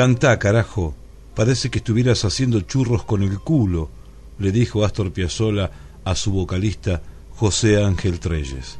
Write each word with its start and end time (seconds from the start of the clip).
Cantá, 0.00 0.38
carajo. 0.38 0.94
Parece 1.34 1.68
que 1.68 1.76
estuvieras 1.76 2.24
haciendo 2.24 2.62
churros 2.62 3.04
con 3.04 3.22
el 3.22 3.38
culo, 3.38 3.90
le 4.38 4.50
dijo 4.50 4.82
Astor 4.82 5.12
Piazzolla 5.12 5.70
a 6.06 6.14
su 6.14 6.32
vocalista 6.32 7.02
José 7.36 7.84
Ángel 7.84 8.18
Treyes. 8.18 8.78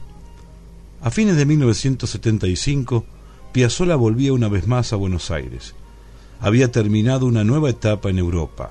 A 1.03 1.11
fines 1.11 1.37
de 1.37 1.45
1975, 1.45 3.05
Piazzolla 3.53 3.97
volvía 3.97 4.33
una 4.33 4.49
vez 4.49 4.67
más 4.67 4.95
a 4.95 4.97
Buenos 4.97 5.31
Aires. 5.31 5.75
Había 6.41 6.73
terminado 6.73 7.27
una 7.27 7.45
nueva 7.45 7.69
etapa 7.69 8.09
en 8.09 8.19
Europa. 8.19 8.71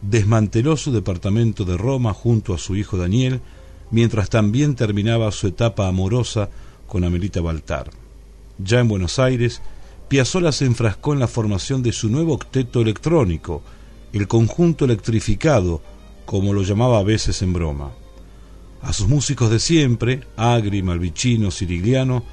Desmanteló 0.00 0.78
su 0.78 0.92
departamento 0.92 1.66
de 1.66 1.76
Roma 1.76 2.14
junto 2.14 2.54
a 2.54 2.58
su 2.58 2.74
hijo 2.74 2.96
Daniel, 2.96 3.42
mientras 3.90 4.30
también 4.30 4.76
terminaba 4.76 5.30
su 5.30 5.46
etapa 5.46 5.88
amorosa 5.88 6.48
con 6.88 7.04
Amelita 7.04 7.42
Baltar. 7.42 7.90
Ya 8.56 8.80
en 8.80 8.88
Buenos 8.88 9.18
Aires, 9.18 9.60
Piazzolla 10.12 10.52
se 10.52 10.66
enfrascó 10.66 11.14
en 11.14 11.20
la 11.20 11.26
formación 11.26 11.82
de 11.82 11.90
su 11.90 12.10
nuevo 12.10 12.34
octeto 12.34 12.82
electrónico, 12.82 13.62
el 14.12 14.28
conjunto 14.28 14.84
electrificado, 14.84 15.80
como 16.26 16.52
lo 16.52 16.64
llamaba 16.64 16.98
a 16.98 17.02
veces 17.02 17.40
en 17.40 17.54
broma. 17.54 17.92
A 18.82 18.92
sus 18.92 19.08
músicos 19.08 19.48
de 19.48 19.58
siempre, 19.58 20.20
Agri, 20.36 20.82
Malvicino, 20.82 21.50
Sirigliano, 21.50 22.24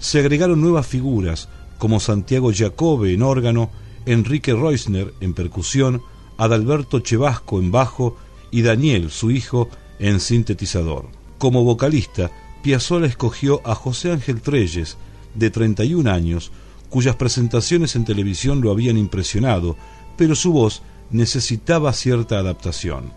se 0.00 0.18
agregaron 0.18 0.60
nuevas 0.60 0.88
figuras 0.88 1.48
como 1.78 2.00
Santiago 2.00 2.50
Giacobbe 2.50 3.14
en 3.14 3.22
órgano, 3.22 3.70
Enrique 4.04 4.52
Reusner 4.52 5.14
en 5.20 5.32
percusión, 5.32 6.02
Adalberto 6.38 6.98
Chevasco 6.98 7.60
en 7.60 7.70
bajo 7.70 8.16
y 8.50 8.62
Daniel, 8.62 9.12
su 9.12 9.30
hijo, 9.30 9.68
en 10.00 10.18
sintetizador. 10.18 11.06
Como 11.38 11.62
vocalista, 11.62 12.32
Piazzolla 12.64 13.06
escogió 13.06 13.60
a 13.64 13.76
José 13.76 14.10
Ángel 14.10 14.40
Treyes, 14.40 14.96
de 15.36 15.50
31 15.50 16.10
años, 16.10 16.50
cuyas 16.90 17.16
presentaciones 17.16 17.96
en 17.96 18.04
televisión 18.04 18.60
lo 18.60 18.70
habían 18.70 18.96
impresionado, 18.96 19.76
pero 20.16 20.34
su 20.34 20.52
voz 20.52 20.82
necesitaba 21.10 21.92
cierta 21.92 22.38
adaptación. 22.38 23.12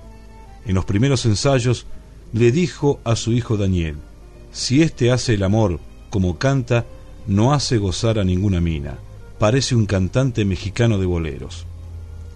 En 0.65 0.75
los 0.75 0.85
primeros 0.85 1.25
ensayos 1.25 1.85
le 2.33 2.51
dijo 2.51 2.99
a 3.03 3.15
su 3.15 3.33
hijo 3.33 3.57
Daniel, 3.57 3.97
si 4.51 4.81
éste 4.81 5.11
hace 5.11 5.33
el 5.33 5.43
amor 5.43 5.79
como 6.09 6.37
canta, 6.37 6.85
no 7.27 7.53
hace 7.53 7.77
gozar 7.77 8.19
a 8.19 8.23
ninguna 8.23 8.61
mina, 8.61 8.97
parece 9.39 9.75
un 9.75 9.85
cantante 9.85 10.45
mexicano 10.45 10.97
de 10.97 11.05
boleros. 11.05 11.65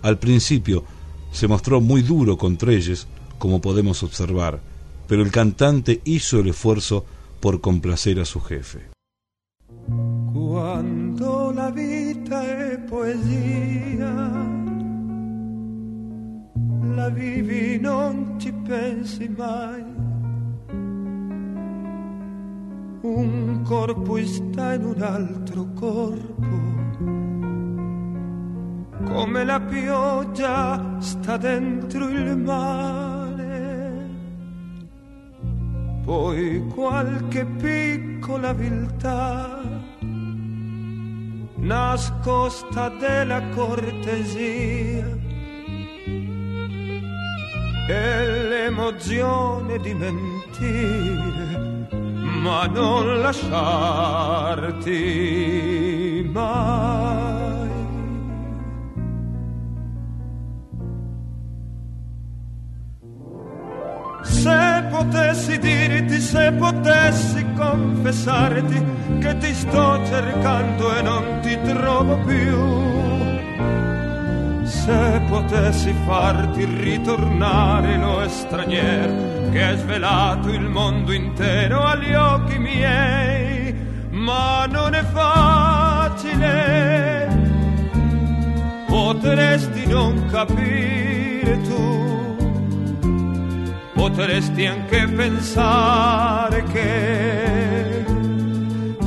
Al 0.01 0.18
principio 0.18 0.84
se 1.31 1.47
mostró 1.47 1.81
muy 1.81 2.01
duro 2.01 2.38
con 2.38 2.57
Treyes, 2.57 3.07
como 3.38 3.59
podemos 3.59 4.01
observar, 4.03 4.62
pero 5.07 5.22
el 5.22 5.31
cantante 5.31 6.01
hizo 6.06 6.40
el 6.40 6.47
esfuerzo 6.47 7.06
por 7.40 7.62
complacer 7.62 8.19
a 8.19 8.25
su 8.25 8.40
jefe. 8.40 8.90
Quando 10.35 11.51
la 11.51 11.69
vita 11.69 12.44
è 12.44 12.78
poesia, 12.79 14.12
la 16.94 17.07
vivi 17.07 17.79
non 17.79 18.35
ci 18.38 18.51
pensi 18.51 19.29
mai. 19.29 19.81
Un 23.00 23.62
corpo 23.63 24.22
sta 24.25 24.74
in 24.74 24.84
un 24.84 25.01
altro 25.01 25.68
corpo, 25.74 26.57
come 29.06 29.45
la 29.45 29.62
pioggia 29.62 31.00
sta 31.00 31.38
dentro 31.38 32.09
il 32.09 32.38
mare. 32.38 34.09
Poi 36.03 36.68
qualche 36.68 37.45
piccola 37.45 38.51
viltà 38.51 39.56
nascosta 41.66 42.90
della 42.90 43.42
cortesia 43.56 45.08
e 47.88 48.48
l'emozione 48.50 49.80
di 49.80 49.94
mentire, 49.96 51.88
ma 52.42 52.68
non 52.68 53.20
lasciarti 53.20 53.50
mai. 56.31 57.34
Se 64.22 64.86
potessi 64.92 65.58
dirti, 65.58 66.20
se 66.20 66.52
potessi 66.52 67.44
confessarti 67.56 69.05
che 69.25 69.38
ti 69.38 69.53
sto 69.56 70.06
cercando 70.06 70.96
e 70.96 71.02
non 71.02 71.40
ti 71.41 71.59
trovo 71.63 72.16
più. 72.19 72.84
Se 74.63 75.22
potessi 75.28 75.91
farti 76.06 76.63
ritornare 76.66 77.97
lo 77.97 78.24
straniero 78.30 79.50
che 79.52 79.63
ha 79.63 79.75
svelato 79.78 80.50
il 80.50 80.69
mondo 80.69 81.12
intero 81.12 81.84
agli 81.84 82.13
occhi 82.13 82.59
miei, 82.59 83.74
ma 84.12 84.68
non 84.68 84.94
è 84.94 85.03
facile. 85.03 86.44
Potresti 88.88 89.88
non 89.88 90.24
capire 90.28 91.62
tu 91.63 91.96
potresti 93.96 94.66
anche 94.68 95.07
pensare 95.07 96.63
che 96.72 97.65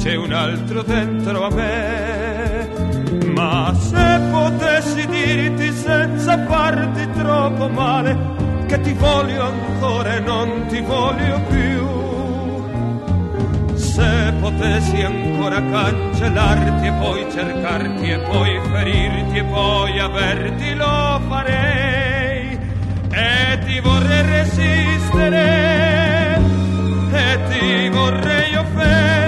c'è 0.09 0.15
un 0.15 0.33
altro 0.33 0.83
dentro 0.83 1.45
a 1.45 1.51
me. 1.51 2.67
Ma 3.35 3.75
se 3.79 4.21
potessi 4.31 5.07
dirti 5.07 5.71
senza 5.71 6.47
farti 6.47 7.11
troppo 7.11 7.69
male 7.69 8.17
che 8.67 8.81
ti 8.81 8.95
voglio 8.95 9.45
ancora 9.45 10.15
e 10.15 10.21
non 10.21 10.65
ti 10.69 10.81
voglio 10.81 11.41
più. 11.51 11.87
Se 13.77 14.33
potessi 14.41 15.03
ancora 15.03 15.61
cancellarti 15.61 16.87
e 16.87 16.93
poi 16.93 17.31
cercarti 17.31 18.11
e 18.11 18.19
poi 18.31 18.61
ferirti 18.73 19.37
e 19.37 19.45
poi 19.45 19.99
averti 19.99 20.75
lo 20.75 21.21
farei 21.29 22.59
e 23.11 23.59
ti 23.67 23.79
vorrei 23.81 24.23
resistere 24.23 25.37
e 27.13 27.39
ti 27.51 27.89
vorrei 27.91 28.55
offendere 28.57 29.28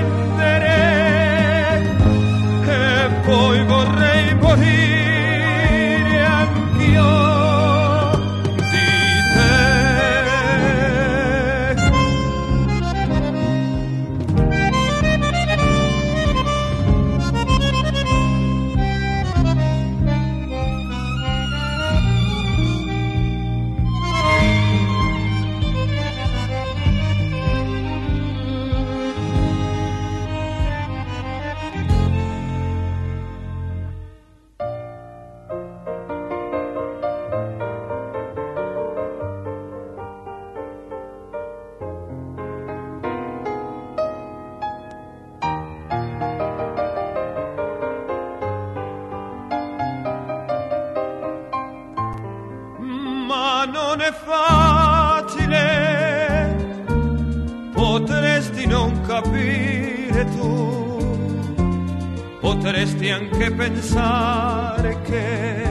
potresti 62.55 63.11
anche 63.11 63.53
pensare 63.53 65.01
che 65.03 65.63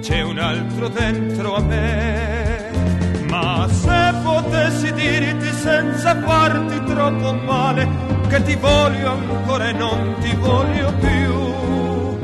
c'è 0.00 0.22
un 0.22 0.38
altro 0.38 0.86
dentro 0.88 1.56
a 1.56 1.60
me, 1.60 2.70
ma 3.28 3.66
se 3.68 4.14
potessi 4.22 4.92
dirti 4.92 5.50
senza 5.50 6.14
farti 6.20 6.84
troppo 6.84 7.32
male 7.32 7.88
che 8.28 8.40
ti 8.44 8.54
voglio 8.54 9.10
ancora 9.10 9.70
e 9.70 9.72
non 9.72 10.14
ti 10.20 10.32
voglio 10.36 10.92
più, 11.00 12.18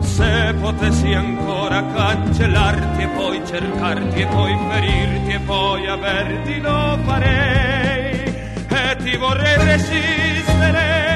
se 0.00 0.54
potessi 0.58 1.12
ancora 1.12 1.84
cancellarti 1.84 3.02
e 3.02 3.08
poi 3.08 3.42
cercarti 3.44 4.20
e 4.20 4.26
poi 4.26 4.58
ferirti 4.70 5.32
e 5.32 5.38
poi 5.40 5.86
averti 5.86 6.60
lo 6.60 6.98
farei. 7.04 8.20
E 8.68 8.96
ti 9.02 9.16
vorrei 9.18 9.66
resistere 9.66 11.11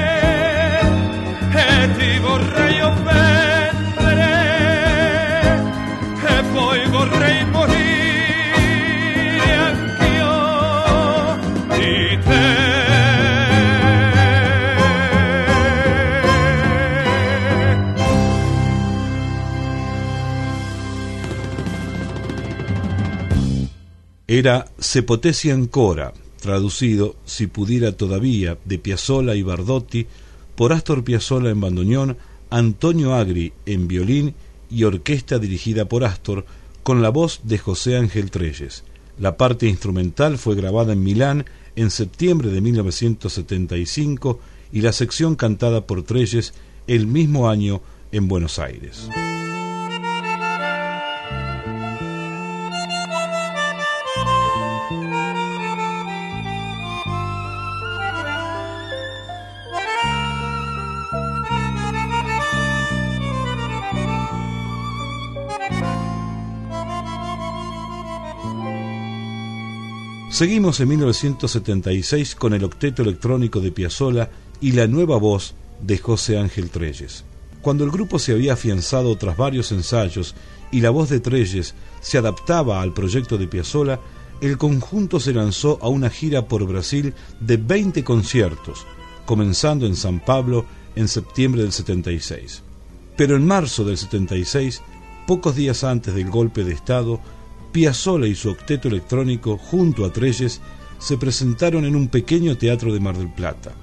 ti 1.51 2.81
offendere 2.81 4.31
e 11.69 12.19
te. 12.23 12.57
Era 24.29 24.67
Se 24.77 25.03
potessi 25.03 25.49
ancora, 25.49 26.13
traducido 26.41 27.15
Si 27.23 27.47
pudiera 27.47 27.93
todavía, 27.93 28.57
de 28.65 28.77
Piazzolla 28.77 29.33
y 29.35 29.41
Bardotti, 29.41 30.05
por 30.57 30.73
Astor 30.73 31.03
Piazzolla 31.03 31.51
en 31.51 31.61
bandoneón, 31.61 32.17
Antonio 32.49 33.13
Agri 33.13 33.53
en 33.67 33.87
violín 33.87 34.33
y 34.71 34.85
orquesta 34.85 35.37
dirigida 35.37 35.85
por 35.85 36.03
Astor, 36.03 36.45
con 36.81 37.03
la 37.03 37.09
voz 37.09 37.41
de 37.43 37.59
José 37.59 37.95
Ángel 37.95 38.31
Treyes. 38.31 38.83
La 39.19 39.37
parte 39.37 39.67
instrumental 39.67 40.39
fue 40.39 40.55
grabada 40.55 40.93
en 40.93 41.03
Milán 41.03 41.45
en 41.75 41.91
septiembre 41.91 42.49
de 42.49 42.61
1975 42.61 44.39
y 44.71 44.81
la 44.81 44.93
sección 44.93 45.35
cantada 45.35 45.85
por 45.85 46.01
Treyes 46.01 46.55
el 46.87 47.05
mismo 47.05 47.49
año 47.49 47.81
en 48.11 48.27
Buenos 48.27 48.57
Aires. 48.57 49.07
Seguimos 70.37 70.79
en 70.81 70.89
1976 70.89 72.35
con 72.35 72.53
el 72.53 72.63
octeto 72.63 73.01
electrónico 73.01 73.59
de 73.59 73.71
Piazzolla 73.71 74.29
y 74.61 74.73
la 74.73 74.85
nueva 74.85 75.17
voz 75.17 75.55
de 75.81 75.97
José 75.97 76.37
Ángel 76.37 76.69
Treyes. 76.69 77.23
Cuando 77.63 77.83
el 77.83 77.89
grupo 77.89 78.19
se 78.19 78.33
había 78.33 78.53
afianzado 78.53 79.17
tras 79.17 79.35
varios 79.35 79.71
ensayos 79.71 80.35
y 80.71 80.81
la 80.81 80.91
voz 80.91 81.09
de 81.09 81.21
Treyes 81.21 81.73
se 82.01 82.19
adaptaba 82.19 82.83
al 82.83 82.93
proyecto 82.93 83.39
de 83.39 83.47
Piazzolla, 83.47 83.99
el 84.39 84.59
conjunto 84.59 85.19
se 85.19 85.33
lanzó 85.33 85.79
a 85.81 85.87
una 85.87 86.11
gira 86.11 86.47
por 86.47 86.67
Brasil 86.67 87.15
de 87.39 87.57
20 87.57 88.03
conciertos, 88.03 88.85
comenzando 89.25 89.87
en 89.87 89.95
San 89.95 90.23
Pablo 90.23 90.67
en 90.95 91.07
septiembre 91.07 91.63
del 91.63 91.71
76. 91.71 92.61
Pero 93.15 93.37
en 93.37 93.47
marzo 93.47 93.85
del 93.85 93.97
76, 93.97 94.83
pocos 95.25 95.55
días 95.55 95.83
antes 95.83 96.13
del 96.13 96.29
golpe 96.29 96.63
de 96.63 96.73
Estado, 96.73 97.21
Piazzolla 97.71 98.27
y 98.27 98.35
su 98.35 98.49
octeto 98.49 98.87
electrónico, 98.87 99.57
junto 99.57 100.05
a 100.05 100.13
Treyes, 100.13 100.61
se 100.99 101.17
presentaron 101.17 101.85
en 101.85 101.95
un 101.95 102.07
pequeño 102.07 102.57
teatro 102.57 102.93
de 102.93 102.99
Mar 102.99 103.17
del 103.17 103.31
Plata. 103.31 103.73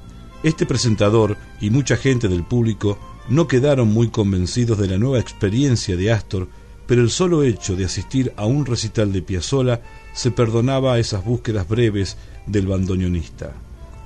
Este 0.43 0.67
presentador 0.67 1.37
y 1.61 1.71
mucha 1.71 1.97
gente 1.97 2.29
del 2.29 2.45
público 2.45 2.99
no 3.29 3.49
quedaron 3.49 3.89
muy 3.89 4.09
convencidos 4.09 4.79
de 4.79 4.89
la 4.89 4.99
nueva 4.99 5.19
experiencia 5.19 5.97
de 5.97 6.13
Astor, 6.13 6.49
pero 6.87 7.01
el 7.01 7.11
solo 7.11 7.43
hecho 7.43 7.77
de 7.77 7.87
asistir 7.87 8.33
a 8.37 8.45
un 8.45 8.67
recital 8.67 9.13
de 9.13 9.23
Piazzolla 9.23 9.81
se 10.13 10.31
perdonaba 10.31 10.95
a 10.95 10.99
esas 10.99 11.25
búsquedas 11.25 11.67
breves 11.67 12.17
del 12.47 12.67
bandoneonista. 12.67 13.55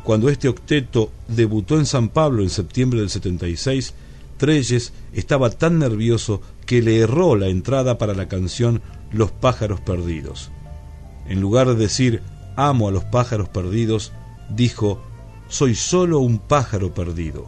Cuando 0.05 0.29
este 0.29 0.49
octeto 0.49 1.11
debutó 1.27 1.77
en 1.77 1.87
San 1.87 2.09
Pablo 2.09 2.43
en 2.43 2.51
septiembre 2.51 3.01
del 3.01 3.11
76, 3.11 3.95
Treyes 4.37 4.93
estaba 5.13 5.51
tan 5.51 5.81
nervioso 5.81 6.41
que 6.65 6.81
le 6.81 7.01
erró 7.01 7.35
la 7.35 7.49
entrada 7.49 7.99
para 7.99 8.15
la 8.15 8.29
canción 8.29 8.81
Los 9.11 9.31
pájaros 9.31 9.81
perdidos. 9.81 10.51
En 11.27 11.41
lugar 11.41 11.69
de 11.69 11.75
decir 11.75 12.23
amo 12.57 12.89
a 12.89 12.91
los 12.91 13.05
pájaros 13.05 13.49
perdidos, 13.49 14.13
dijo 14.51 15.01
soy 15.49 15.75
solo 15.75 16.19
un 16.19 16.39
pájaro 16.39 16.93
perdido, 16.93 17.47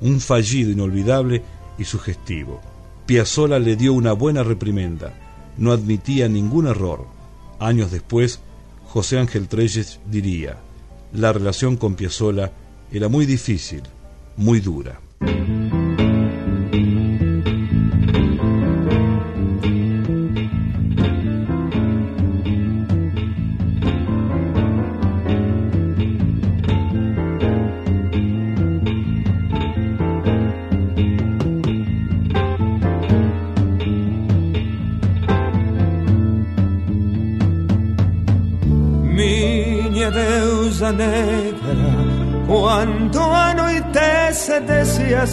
un 0.00 0.20
fallido 0.20 0.70
inolvidable 0.70 1.42
y 1.78 1.84
sugestivo. 1.84 2.60
Piazzolla 3.04 3.58
le 3.58 3.76
dio 3.76 3.92
una 3.92 4.12
buena 4.14 4.42
reprimenda, 4.42 5.12
no 5.58 5.72
admitía 5.72 6.26
ningún 6.26 6.66
error. 6.66 7.06
Años 7.58 7.90
después, 7.90 8.40
José 8.86 9.18
Ángel 9.18 9.48
Treyes 9.48 10.00
diría, 10.06 10.56
la 11.12 11.32
relación 11.34 11.76
con 11.76 11.96
Piazzolla 11.96 12.50
era 12.90 13.08
muy 13.08 13.26
difícil, 13.26 13.82
muy 14.36 14.60
dura. 14.60 15.00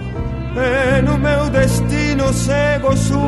E 0.56 1.02
no 1.04 1.18
meu 1.18 1.50
destino 1.52 2.34
cego 2.34 2.98
sufocado 2.98 3.20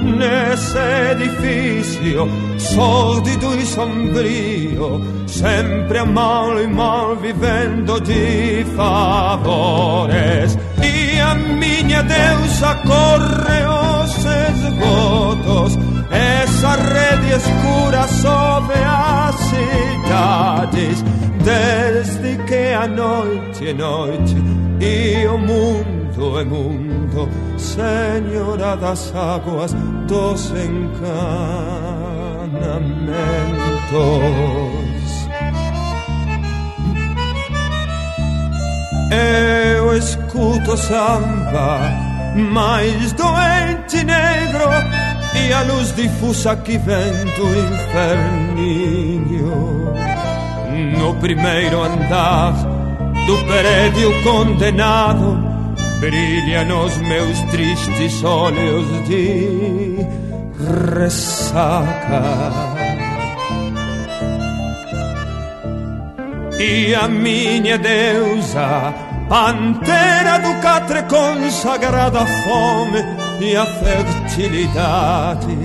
Nesse 0.00 0.78
edifício 1.12 2.26
sórdido 2.58 3.54
e 3.54 3.66
sombrio 3.66 5.02
Sempre 5.26 5.98
a 5.98 6.06
mal 6.06 6.58
e 6.58 6.66
mal 6.66 7.14
vivendo 7.16 8.00
de 8.00 8.64
favores. 8.74 10.56
E 10.82 11.20
a 11.20 11.34
minha 11.34 12.02
deusa 12.02 12.74
corre 12.86 13.66
os 13.66 14.24
votos 14.80 15.78
essa 16.10 16.74
rede 16.74 17.34
escura 17.36 18.07
sobre 18.20 18.78
as 18.84 19.34
cidades 19.36 21.04
desde 21.44 22.36
que 22.44 22.74
a 22.74 22.86
noite 22.86 23.68
é 23.68 23.72
noite 23.72 24.36
e 24.80 25.26
o 25.26 25.38
mundo 25.38 26.38
é 26.38 26.44
mundo 26.44 27.28
Senhora 27.56 28.76
das 28.76 29.14
águas 29.14 29.72
dos 30.06 30.50
encanamentos. 30.50 31.28
Eu 39.10 39.96
escuto 39.96 40.76
samba 40.76 41.80
mais 42.34 43.12
doente 43.12 44.04
negro 44.04 44.97
a 45.58 45.62
luz 45.62 45.92
difusa 45.92 46.54
que 46.56 46.78
vem 46.78 47.24
do 47.36 47.46
inferninho. 47.74 49.48
No 50.98 51.14
primeiro 51.16 51.82
andar 51.82 52.52
do 53.26 53.44
prédio 53.44 54.22
condenado 54.22 55.36
brilham 55.98 56.84
os 56.84 56.96
meus 56.98 57.42
tristes 57.50 58.22
olhos 58.22 58.86
de 59.08 59.96
ressaca. 60.94 62.22
E 66.60 66.94
a 66.94 67.08
minha 67.08 67.78
deusa, 67.78 68.94
pantera 69.28 70.38
do 70.38 70.54
catre 70.60 71.02
consagrada 71.02 72.20
à 72.20 72.26
fome 72.26 73.17
e 73.40 73.56
à 73.56 73.66
fertilidade. 73.66 75.56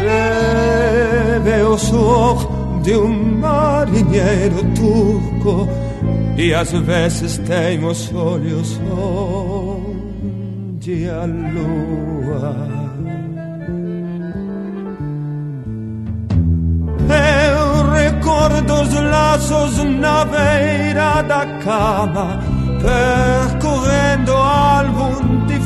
Bebe 0.00 1.62
o 1.62 1.78
suor 1.78 2.80
de 2.82 2.96
um 2.96 3.38
marinheiro 3.38 4.64
turco 4.74 5.68
e 6.36 6.52
às 6.54 6.72
vezes 6.72 7.38
tem 7.38 7.84
os 7.84 8.12
olhos 8.12 8.80
onde 8.90 11.08
a 11.08 11.24
lua. 11.24 12.82
dos 18.62 18.94
laços 18.94 19.84
na 19.84 20.24
beira 20.24 21.22
da 21.22 21.46
cama, 21.62 22.40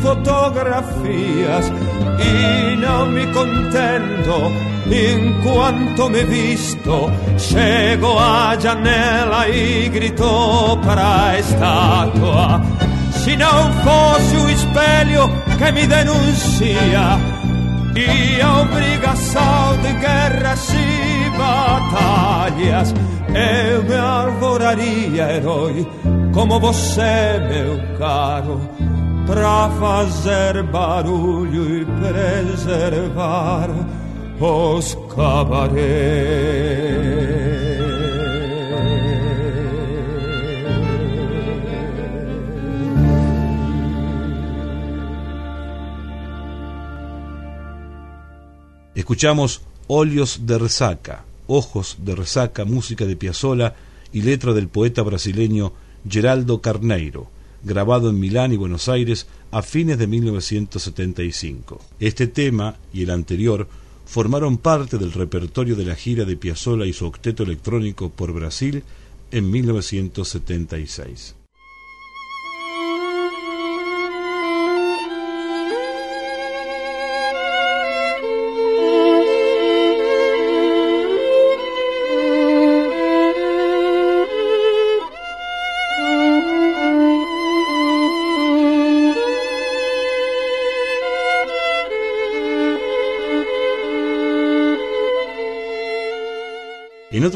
fotografías 0.07 1.73
y 2.21 2.77
no 2.77 3.07
me 3.07 3.25
contento 3.33 4.53
en 4.89 5.43
cuanto 5.43 6.09
me 6.09 6.23
visto. 6.25 7.11
Llego 7.51 8.19
a 8.21 8.57
Janela 8.61 9.49
y 9.49 9.89
grito 9.89 10.79
para 10.85 11.39
estatua. 11.39 12.63
Si 13.21 13.37
não 13.37 13.73
fosse 13.85 14.37
un 14.37 14.51
espelho 14.51 15.29
que 15.59 15.73
me 15.73 15.87
denuncia 15.89 17.19
y 17.97 18.41
obrigação 18.61 19.77
de 19.83 19.93
guerras 19.95 20.71
y 20.71 21.31
batallas, 21.37 22.95
eu 23.35 23.83
me 23.83 23.97
arvoraria, 23.97 25.33
herói, 25.33 25.85
como 26.33 26.61
você, 26.61 27.41
meu 27.49 27.99
caro. 27.99 28.61
Pra 29.27 29.69
fazer 29.79 30.63
barulho 30.65 31.83
e 31.83 31.85
preservar 31.85 33.69
os 34.41 34.97
cabarets. 35.15 36.57
Escuchamos 48.95 49.61
Óleos 49.87 50.41
de 50.45 50.59
Resaca, 50.59 51.25
Ojos 51.47 51.97
de 51.99 52.15
Resaca, 52.15 52.65
música 52.65 53.07
de 53.07 53.15
Piazzolla 53.15 53.75
y 54.13 54.23
letra 54.23 54.53
del 54.53 54.69
poeta 54.69 55.03
brasileño 55.03 55.73
Geraldo 56.09 56.61
Carneiro, 56.61 57.29
grabado 57.63 58.11
en 58.11 58.19
Milán 58.19 58.53
y 58.53 58.57
Buenos 58.57 58.89
Aires 58.89 59.27
a 59.51 59.63
fines 59.63 59.99
de 59.99 60.07
1975. 60.07 61.81
Este 62.01 62.27
tema 62.27 62.77
y 62.93 63.03
el 63.03 63.11
anterior 63.11 63.69
formaron 64.05 64.59
parte 64.59 64.99
del 64.99 65.13
repertorio 65.13 65.77
de 65.77 65.85
la 65.85 65.97
gira 65.97 66.25
de 66.25 66.37
Piazzolla 66.37 66.87
y 66.87 66.93
su 66.93 67.07
octeto 67.07 67.43
electrónico 67.43 68.11
por 68.11 68.33
Brasil 68.33 68.83
en 69.31 69.51
1976. 69.51 71.35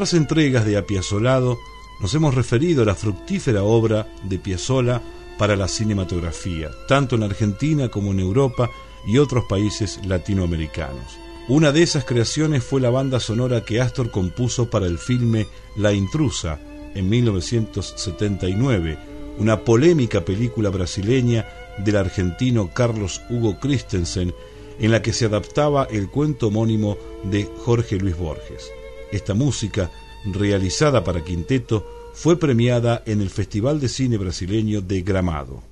Otras 0.00 0.14
entregas 0.14 0.64
de 0.64 0.78
Apiazolado 0.78 1.61
nos 2.00 2.14
hemos 2.14 2.35
referido 2.35 2.85
a 2.85 2.87
la 2.87 2.95
fructífera 2.95 3.64
obra 3.64 4.11
de 4.23 4.38
Piazzolla 4.38 5.02
para 5.37 5.57
la 5.57 5.69
cinematografía, 5.69 6.71
tanto 6.88 7.16
en 7.16 7.23
Argentina 7.23 7.90
como 7.90 8.12
en 8.12 8.21
Europa 8.21 8.71
y 9.07 9.19
otros 9.19 9.45
países 9.45 10.00
latinoamericanos. 10.07 11.19
Una 11.49 11.71
de 11.71 11.83
esas 11.83 12.07
creaciones 12.07 12.64
fue 12.64 12.80
la 12.80 12.88
banda 12.88 13.21
sonora 13.21 13.62
que 13.62 13.83
Astor 13.83 14.11
compuso 14.11 14.71
para 14.71 14.87
el 14.87 14.97
filme 14.97 15.47
La 15.76 15.92
Intrusa 15.92 16.59
en 16.95 17.11
1979, 17.11 18.99
una 19.37 19.61
polémica 19.61 20.25
película 20.25 20.71
brasileña 20.71 21.47
del 21.76 21.97
argentino 21.97 22.71
Carlos 22.73 23.21
Hugo 23.28 23.61
Christensen 23.61 24.33
en 24.78 24.92
la 24.92 25.02
que 25.02 25.12
se 25.12 25.26
adaptaba 25.26 25.87
el 25.90 26.09
cuento 26.09 26.47
homónimo 26.47 26.97
de 27.25 27.47
Jorge 27.66 27.99
Luis 27.99 28.16
Borges. 28.16 28.73
Esta 29.12 29.35
música, 29.35 29.90
realizada 30.25 31.02
para 31.02 31.25
quinteto, 31.25 31.87
fue 32.14 32.38
premiada 32.38 33.02
en 33.07 33.21
el 33.21 33.31
Festival 33.31 33.81
de 33.81 33.88
Cine 33.88 34.19
Brasileño 34.19 34.81
de 34.81 35.02
Gramado. 35.02 35.62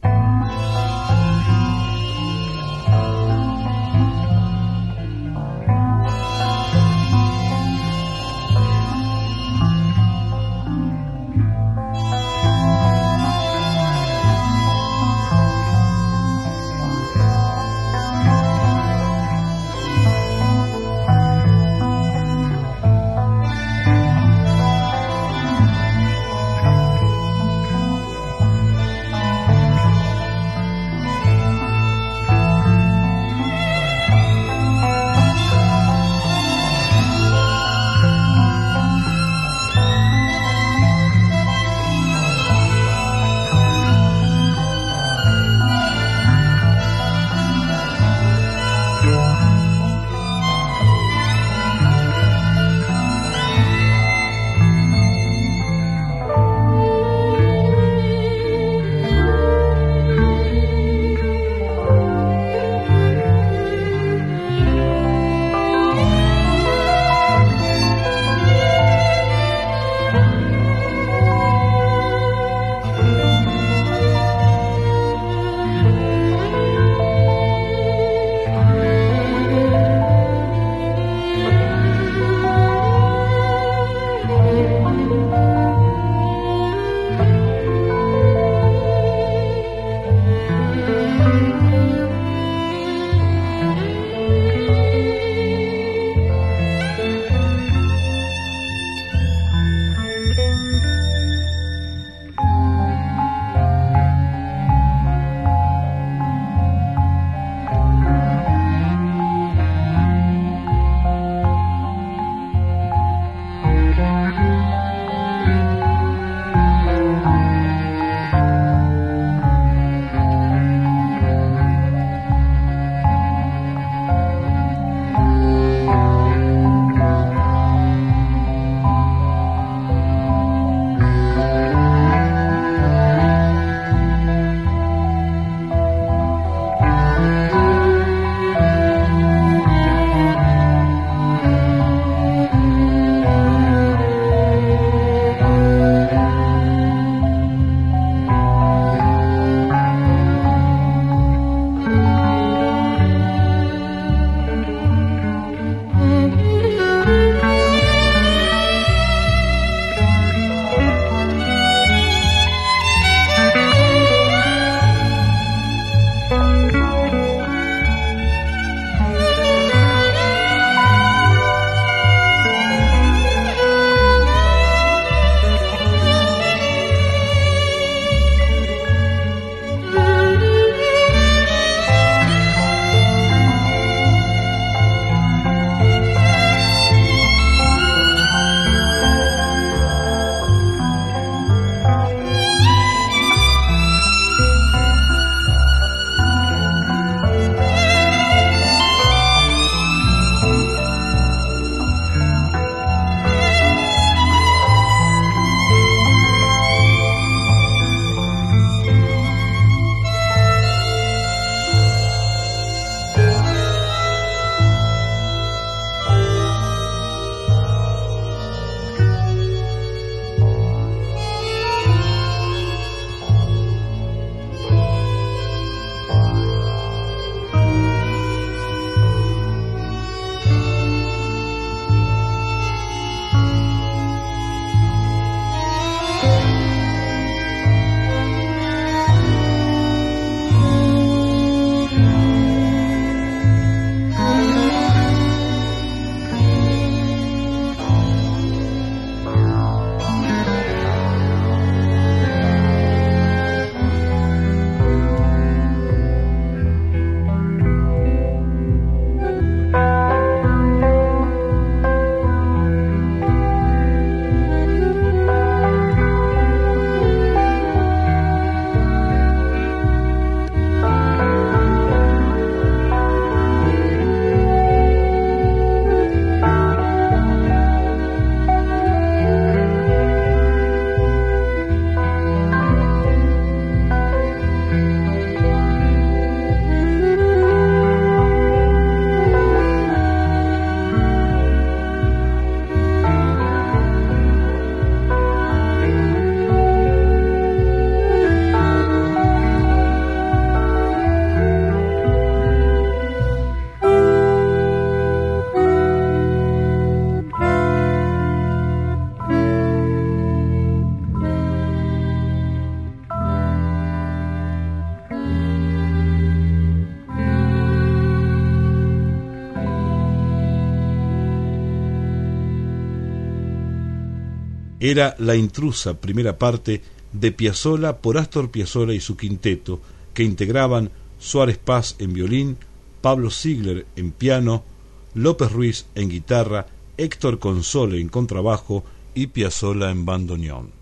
Era 324.91 325.15
La 325.19 325.37
intrusa, 325.37 326.01
primera 326.01 326.39
parte 326.39 326.81
de 327.13 327.31
Piazzolla 327.31 327.99
por 327.99 328.17
Astor 328.17 328.51
Piazzolla 328.51 328.95
y 328.95 329.01
su 329.01 329.19
quinteto, 329.19 329.83
que 330.15 330.23
integraban 330.23 330.91
Suárez 331.19 331.59
Paz 331.59 331.95
en 331.99 332.15
violín, 332.15 332.57
Pablo 333.03 333.29
Ziegler 333.31 333.85
en 333.97 334.13
piano, 334.13 334.65
López 335.13 335.53
Ruiz 335.53 335.85
en 335.95 336.09
guitarra, 336.09 336.69
Héctor 336.97 337.39
Console 337.39 338.01
en 338.01 338.09
contrabajo 338.09 338.83
y 339.15 339.27
Piazzolla 339.27 339.91
en 339.91 340.07
bandoneón. 340.07 340.73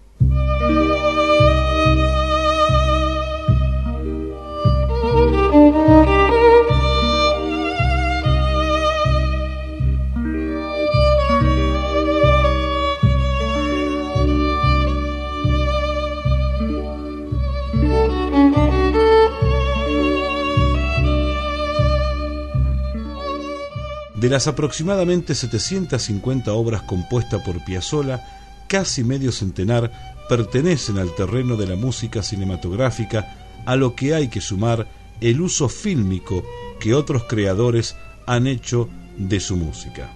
De 24.27 24.31
las 24.31 24.49
aproximadamente 24.49 25.37
750 25.37 26.53
obras 26.53 26.83
compuestas 26.83 27.41
por 27.45 27.65
Piazzolla, 27.65 28.27
casi 28.67 29.05
medio 29.05 29.31
centenar 29.31 29.93
pertenecen 30.29 30.99
al 30.99 31.15
terreno 31.15 31.57
de 31.57 31.69
la 31.69 31.77
música 31.77 32.25
cinematográfica, 32.25 33.37
a 33.65 33.77
lo 33.77 33.95
que 33.95 34.17
hay 34.17 34.27
que 34.27 34.41
sumar 34.41 34.89
el 35.21 35.41
uso 35.41 35.69
fílmico 35.69 36.43
que 36.81 36.93
otros 36.93 37.23
creadores 37.29 37.95
han 38.27 38.49
hecho 38.49 38.89
de 39.17 39.39
su 39.39 39.57
música. 39.57 40.11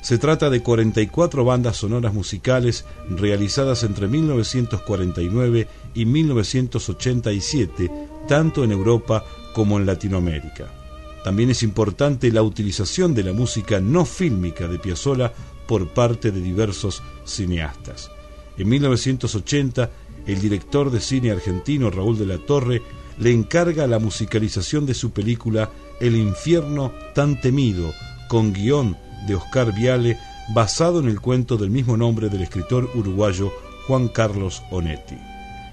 Se 0.00 0.16
trata 0.16 0.48
de 0.48 0.62
44 0.62 1.44
bandas 1.44 1.76
sonoras 1.76 2.14
musicales 2.14 2.86
realizadas 3.10 3.82
entre 3.82 4.08
1949 4.08 5.68
y 5.92 6.06
1987, 6.06 7.90
tanto 8.26 8.64
en 8.64 8.72
Europa 8.72 9.22
como 9.52 9.78
en 9.78 9.84
Latinoamérica. 9.84 10.83
También 11.24 11.48
es 11.48 11.62
importante 11.62 12.30
la 12.30 12.42
utilización 12.42 13.14
de 13.14 13.24
la 13.24 13.32
música 13.32 13.80
no 13.80 14.04
fílmica 14.04 14.68
de 14.68 14.78
Piazzolla 14.78 15.32
por 15.66 15.88
parte 15.88 16.30
de 16.30 16.42
diversos 16.42 17.02
cineastas. 17.24 18.10
En 18.58 18.68
1980, 18.68 19.90
el 20.26 20.40
director 20.40 20.90
de 20.90 21.00
cine 21.00 21.30
argentino 21.30 21.90
Raúl 21.90 22.18
de 22.18 22.26
la 22.26 22.38
Torre 22.38 22.82
le 23.18 23.32
encarga 23.32 23.86
la 23.86 23.98
musicalización 23.98 24.84
de 24.84 24.94
su 24.94 25.12
película 25.12 25.70
El 25.98 26.14
infierno 26.14 26.92
tan 27.14 27.40
temido, 27.40 27.92
con 28.28 28.52
guion 28.52 28.96
de 29.26 29.36
Oscar 29.36 29.74
Viale, 29.74 30.18
basado 30.54 31.00
en 31.00 31.08
el 31.08 31.20
cuento 31.20 31.56
del 31.56 31.70
mismo 31.70 31.96
nombre 31.96 32.28
del 32.28 32.42
escritor 32.42 32.90
uruguayo 32.94 33.50
Juan 33.86 34.08
Carlos 34.08 34.62
Onetti. 34.70 35.16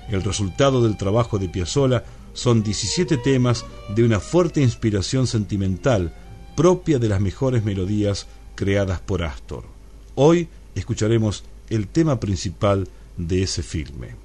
El 0.09 0.23
resultado 0.23 0.81
del 0.81 0.95
trabajo 0.95 1.39
de 1.39 1.49
Piazzolla 1.49 2.03
son 2.33 2.63
17 2.63 3.17
temas 3.17 3.65
de 3.95 4.03
una 4.03 4.19
fuerte 4.19 4.61
inspiración 4.61 5.27
sentimental 5.27 6.13
propia 6.55 6.99
de 6.99 7.09
las 7.09 7.21
mejores 7.21 7.63
melodías 7.63 8.27
creadas 8.55 8.99
por 8.99 9.23
Astor. 9.23 9.65
Hoy 10.15 10.49
escucharemos 10.75 11.43
el 11.69 11.87
tema 11.87 12.19
principal 12.19 12.87
de 13.17 13.43
ese 13.43 13.63
filme. 13.63 14.20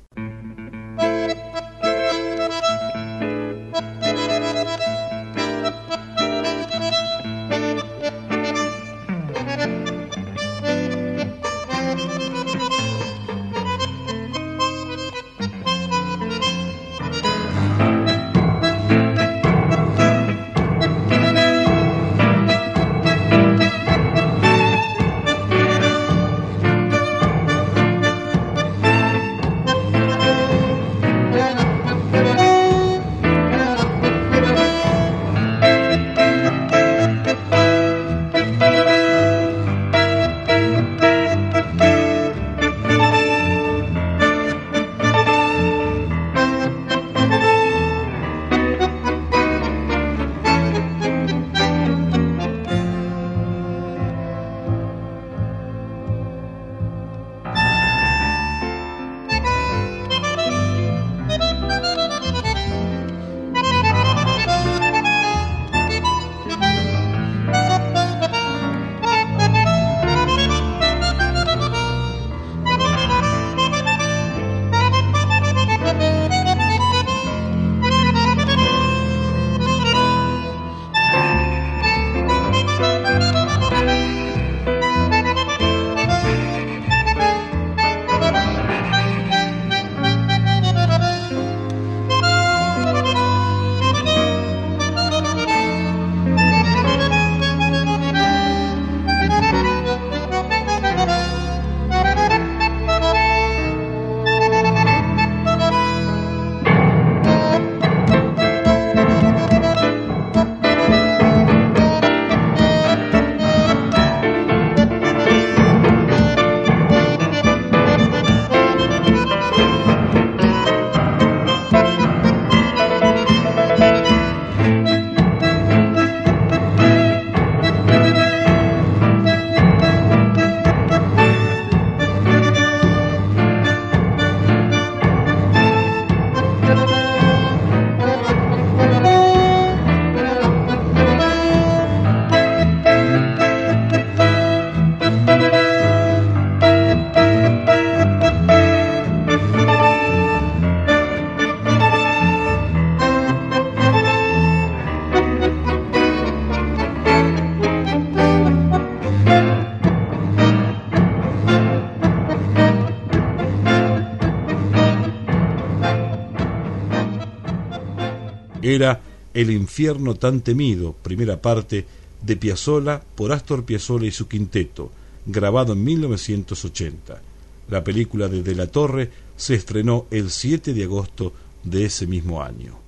El 169.37 169.51
infierno 169.51 170.15
tan 170.15 170.41
temido, 170.41 170.95
primera 170.95 171.43
parte 171.43 171.85
de 172.23 172.37
Piazzolla 172.39 173.03
por 173.15 173.33
Astor 173.33 173.67
Piazzolla 173.67 174.07
y 174.07 174.11
su 174.11 174.29
quinteto, 174.29 174.91
grabado 175.27 175.75
en 175.75 175.85
1980. 175.85 177.21
La 177.69 177.85
película 177.85 178.29
de 178.29 178.43
De 178.43 178.55
la 178.55 178.69
Torre 178.69 179.11
se 179.37 179.55
estrenó 179.55 180.07
el 180.11 180.31
7 180.31 180.73
de 180.73 180.85
agosto 180.85 181.35
de 181.65 181.85
ese 181.85 182.07
mismo 182.07 182.43
año. 182.43 182.86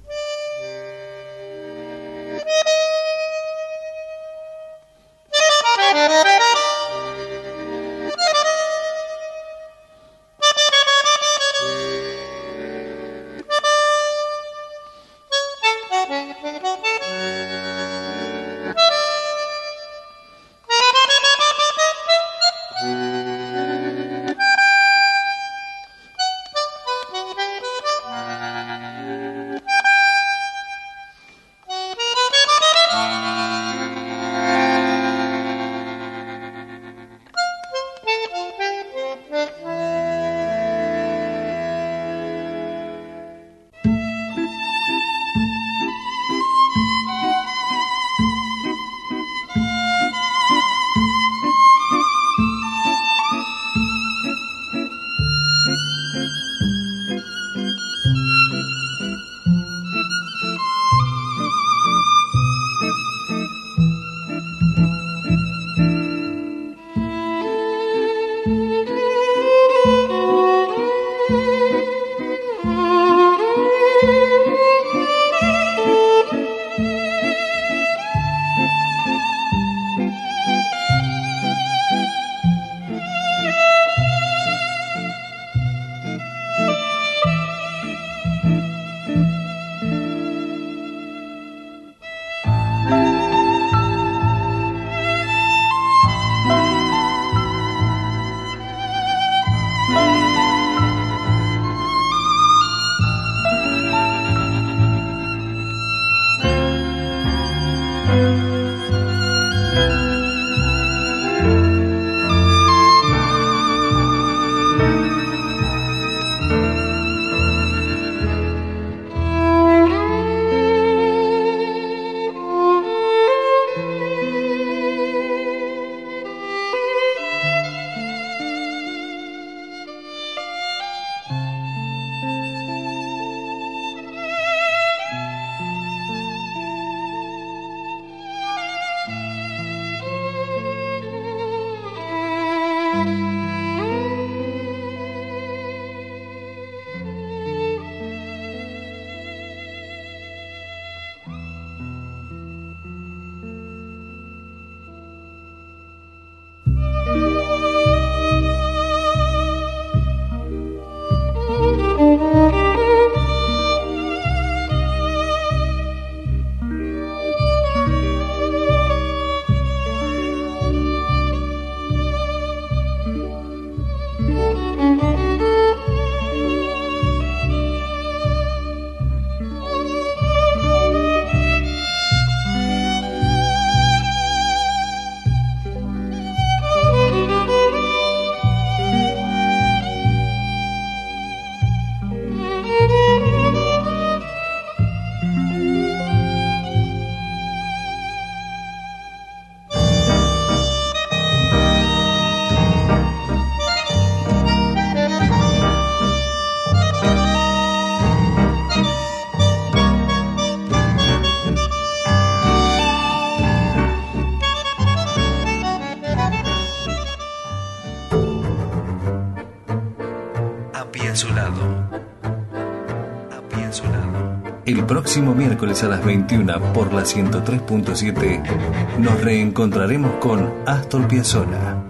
Próximo 224.77 225.35
miércoles 225.35 225.83
a 225.83 225.89
las 225.89 226.05
21 226.05 226.73
por 226.75 226.93
la 226.93 227.03
103.7 227.03 228.99
nos 228.99 229.21
reencontraremos 229.23 230.17
con 230.17 230.53
Astor 230.67 231.09
Piazzolla. 231.09 231.83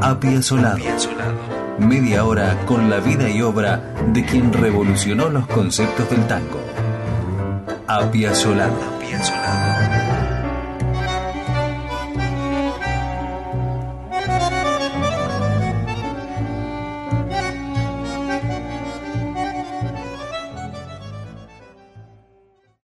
Apiazolado. 0.00 0.78
Media 1.78 2.24
hora 2.24 2.56
con 2.64 2.88
la 2.88 3.00
vida 3.00 3.28
y 3.28 3.42
obra 3.42 3.94
de 4.12 4.24
quien 4.24 4.52
revolucionó 4.52 5.28
los 5.28 5.46
conceptos 5.46 6.08
del 6.08 6.26
tango. 6.26 6.60
Apiazolado. 7.86 8.76
Apiazolado. 8.96 9.45